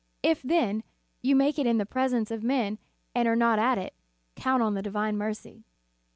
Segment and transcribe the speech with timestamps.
[0.23, 0.81] If, then,
[1.21, 2.79] you make it in the presence of men,
[3.13, 3.93] and are not at it,
[4.35, 5.63] count on the divine mercy."